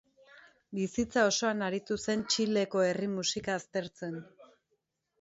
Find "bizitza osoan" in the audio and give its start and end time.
0.77-1.61